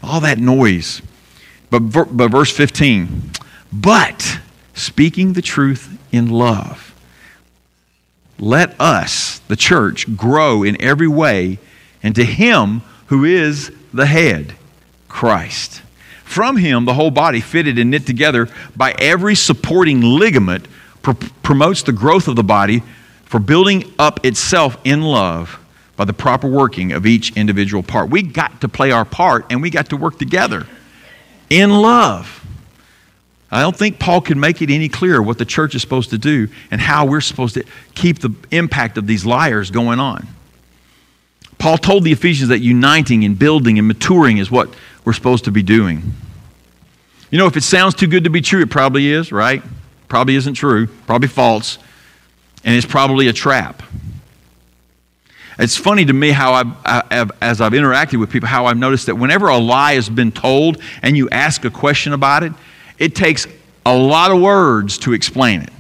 [0.02, 1.02] All that noise.
[1.70, 3.32] But, but verse 15,
[3.70, 4.40] but
[4.78, 6.94] speaking the truth in love,
[8.38, 11.58] let us, the church, grow in every way
[12.02, 14.54] into Him who is the head,
[15.08, 15.82] Christ.
[16.24, 20.68] From Him, the whole body, fitted and knit together by every supporting ligament
[21.02, 21.12] pr-
[21.42, 22.82] promotes the growth of the body
[23.24, 25.58] for building up itself in love
[25.96, 28.08] by the proper working of each individual part.
[28.08, 30.66] We got to play our part and we got to work together
[31.50, 32.46] in love.
[33.50, 36.18] I don't think Paul can make it any clearer what the church is supposed to
[36.18, 40.26] do and how we're supposed to keep the impact of these liars going on.
[41.58, 44.72] Paul told the Ephesians that uniting and building and maturing is what
[45.04, 46.14] we're supposed to be doing.
[47.30, 49.62] You know, if it sounds too good to be true, it probably is, right?
[50.08, 51.78] Probably isn't true, probably false,
[52.64, 53.82] and it's probably a trap.
[55.58, 58.76] It's funny to me how I've, I, have as I've interacted with people, how I've
[58.76, 62.52] noticed that whenever a lie has been told and you ask a question about it,
[62.98, 63.46] it takes
[63.86, 65.70] a lot of words to explain it.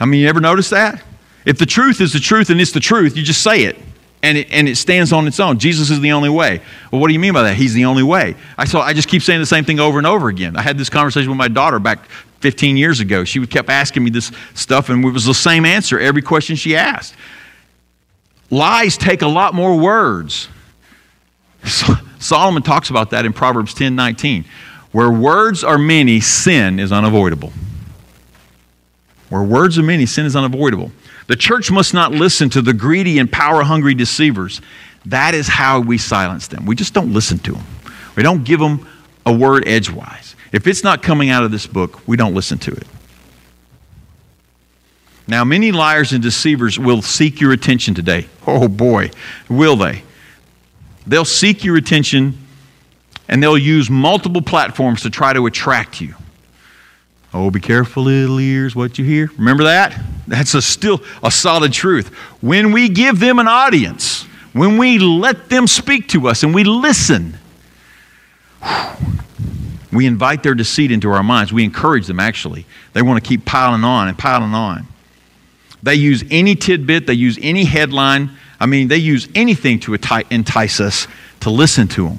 [0.00, 1.02] I mean, you ever notice that?
[1.44, 3.76] If the truth is the truth and it's the truth, you just say it
[4.22, 5.58] and it, and it stands on its own.
[5.58, 6.60] Jesus is the only way.
[6.90, 7.56] Well, what do you mean by that?
[7.56, 8.34] He's the only way.
[8.56, 10.56] I, saw, I just keep saying the same thing over and over again.
[10.56, 12.08] I had this conversation with my daughter back
[12.40, 13.24] 15 years ago.
[13.24, 16.76] She kept asking me this stuff, and it was the same answer every question she
[16.76, 17.14] asked.
[18.50, 20.48] Lies take a lot more words.
[21.64, 24.44] So Solomon talks about that in Proverbs 10 19.
[24.92, 27.52] Where words are many, sin is unavoidable.
[29.28, 30.90] Where words are many, sin is unavoidable.
[31.26, 34.62] The church must not listen to the greedy and power hungry deceivers.
[35.04, 36.64] That is how we silence them.
[36.64, 37.64] We just don't listen to them.
[38.16, 38.88] We don't give them
[39.26, 40.34] a word edgewise.
[40.52, 42.86] If it's not coming out of this book, we don't listen to it.
[45.26, 48.26] Now, many liars and deceivers will seek your attention today.
[48.46, 49.10] Oh boy,
[49.50, 50.02] will they?
[51.06, 52.38] They'll seek your attention
[53.28, 56.14] and they'll use multiple platforms to try to attract you.
[57.34, 59.30] Oh, be careful, little ears, what you hear.
[59.36, 60.00] Remember that?
[60.26, 62.08] That's a still a solid truth.
[62.40, 64.22] When we give them an audience,
[64.54, 67.36] when we let them speak to us and we listen,
[69.92, 71.52] we invite their deceit into our minds.
[71.52, 72.64] We encourage them, actually.
[72.94, 74.86] They want to keep piling on and piling on.
[75.82, 78.30] They use any tidbit, they use any headline.
[78.58, 81.06] I mean, they use anything to entice us
[81.40, 82.18] to listen to them.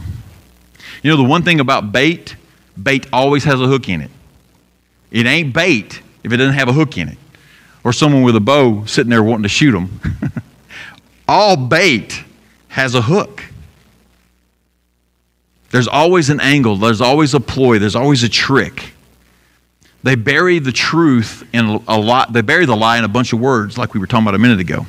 [1.01, 2.35] You know, the one thing about bait,
[2.81, 4.11] bait always has a hook in it.
[5.11, 7.17] It ain't bait if it doesn't have a hook in it.
[7.83, 9.99] Or someone with a bow sitting there wanting to shoot them.
[11.27, 12.23] All bait
[12.67, 13.43] has a hook.
[15.71, 18.93] There's always an angle, there's always a ploy, there's always a trick.
[20.01, 23.39] They bury the truth in a lot, they bury the lie in a bunch of
[23.39, 24.85] words, like we were talking about a minute ago.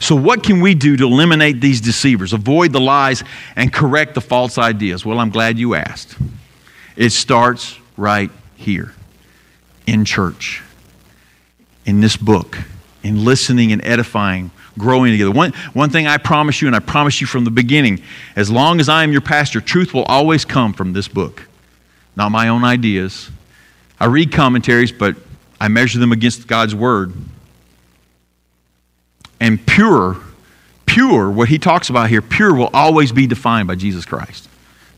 [0.00, 3.24] So, what can we do to eliminate these deceivers, avoid the lies,
[3.56, 5.04] and correct the false ideas?
[5.04, 6.16] Well, I'm glad you asked.
[6.96, 8.94] It starts right here
[9.86, 10.62] in church,
[11.84, 12.58] in this book,
[13.02, 15.30] in listening and edifying, growing together.
[15.30, 18.02] One, one thing I promise you, and I promise you from the beginning
[18.36, 21.48] as long as I am your pastor, truth will always come from this book,
[22.14, 23.30] not my own ideas,
[24.00, 25.16] I read commentaries, but
[25.60, 27.12] I measure them against God's word.
[29.40, 30.16] And pure,
[30.86, 34.48] pure, what he talks about here, pure will always be defined by Jesus Christ,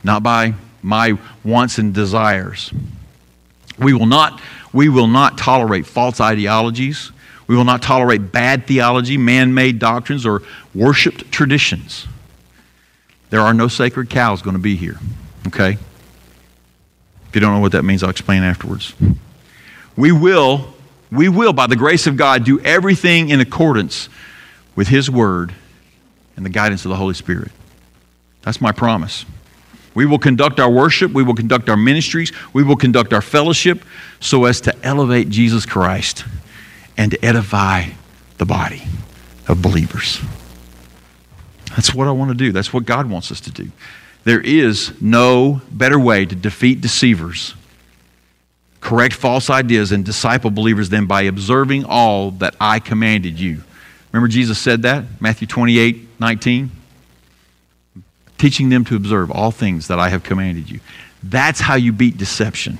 [0.03, 2.72] not by my wants and desires.
[3.78, 4.41] We will not,
[4.72, 7.12] we will not tolerate false ideologies.
[7.47, 10.43] We will not tolerate bad theology, man made doctrines, or
[10.74, 12.07] worshiped traditions.
[13.30, 14.99] There are no sacred cows going to be here,
[15.49, 15.76] okay?
[17.28, 18.95] If you don't know what that means, I'll explain afterwards.
[19.97, 20.74] We will,
[21.11, 24.08] we will, by the grace of God, do everything in accordance
[24.76, 25.54] with His Word
[26.36, 27.50] and the guidance of the Holy Spirit.
[28.42, 29.26] That's my promise.
[29.94, 33.84] We will conduct our worship, we will conduct our ministries, we will conduct our fellowship
[34.20, 36.24] so as to elevate Jesus Christ
[36.96, 37.86] and to edify
[38.38, 38.84] the body
[39.48, 40.20] of believers.
[41.70, 42.52] That's what I want to do.
[42.52, 43.70] That's what God wants us to do.
[44.24, 47.54] There is no better way to defeat deceivers,
[48.80, 53.62] correct false ideas, and disciple believers then by observing all that I commanded you.
[54.12, 55.04] Remember, Jesus said that?
[55.20, 56.70] Matthew 28 19.
[58.38, 60.80] Teaching them to observe all things that I have commanded you.
[61.22, 62.78] That's how you beat deception.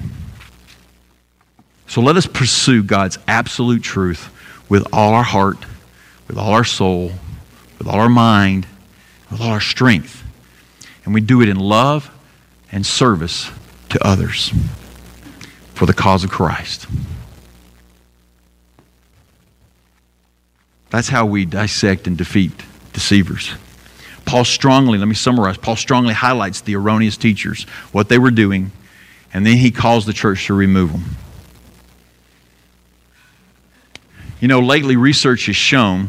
[1.87, 4.31] So let us pursue God's absolute truth
[4.69, 5.59] with all our heart,
[6.29, 7.13] with all our soul,
[7.79, 8.67] with all our mind,
[9.31, 10.21] with all our strength
[11.05, 12.09] and we do it in love
[12.71, 13.51] and service
[13.89, 14.53] to others
[15.81, 16.87] for the cause of Christ.
[20.91, 22.53] That's how we dissect and defeat
[22.93, 23.55] deceivers.
[24.27, 27.63] Paul strongly, let me summarize, Paul strongly highlights the erroneous teachers,
[27.93, 28.73] what they were doing,
[29.33, 31.05] and then he calls the church to remove them.
[34.39, 36.09] You know, lately research has shown,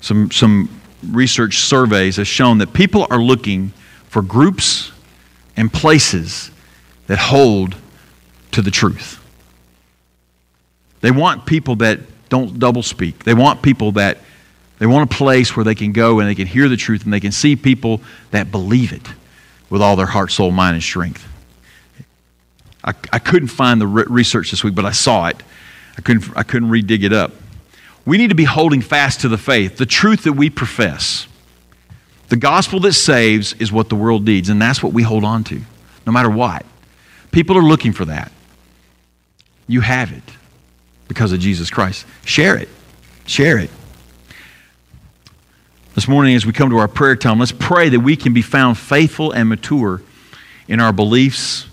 [0.00, 0.70] some, some
[1.10, 3.72] research surveys have shown that people are looking
[4.06, 4.92] for groups
[5.56, 6.52] and places
[7.08, 7.74] that hold
[8.54, 9.20] to the truth.
[11.00, 13.24] They want people that don't double speak.
[13.24, 14.18] They want people that
[14.78, 17.12] they want a place where they can go and they can hear the truth and
[17.12, 18.00] they can see people
[18.32, 19.06] that believe it
[19.70, 21.26] with all their heart, soul, mind, and strength.
[22.82, 25.42] I, I couldn't find the re- research this week, but I saw it.
[25.96, 27.32] I couldn't, I couldn't re-dig it up.
[28.04, 31.26] We need to be holding fast to the faith, the truth that we profess.
[32.28, 35.44] The gospel that saves is what the world needs, and that's what we hold on
[35.44, 35.60] to,
[36.06, 36.66] no matter what.
[37.30, 38.32] People are looking for that.
[39.66, 40.22] You have it
[41.08, 42.06] because of Jesus Christ.
[42.24, 42.68] Share it.
[43.26, 43.70] Share it.
[45.94, 48.42] This morning, as we come to our prayer time, let's pray that we can be
[48.42, 50.02] found faithful and mature
[50.66, 51.66] in our beliefs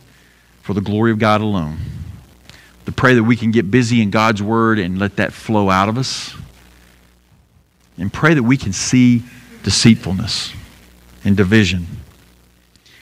[0.62, 1.80] for the glory of God alone
[2.86, 5.90] to pray that we can get busy in God's Word and let that flow out
[5.90, 6.36] of us.
[7.98, 9.24] And pray that we can see
[9.64, 10.54] deceitfulness
[11.24, 11.88] and division.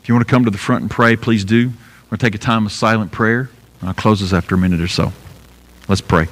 [0.02, 1.70] If you want to come to the front and pray, please do.
[1.70, 3.50] We're going to take a time of silent prayer.
[3.82, 5.14] I'll close this after a minute or so.
[5.88, 6.28] Let's pray.